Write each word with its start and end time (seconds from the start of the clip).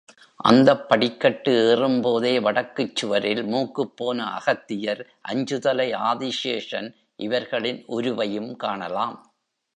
அந்தப் 0.39 0.89
படிக்கட்டு 0.89 1.51
ஏறும்போதே 1.65 2.39
வடக்குச் 2.39 2.95
சுவரில், 2.95 3.43
மூக்குப்போன 3.45 4.19
அகத்தியர், 4.31 5.03
அஞ்சுதலை 5.29 5.89
ஆதிசேஷன் 6.03 6.89
இவர்களின் 7.19 7.85
உருவையும் 7.89 8.55
காணலாம். 8.55 9.17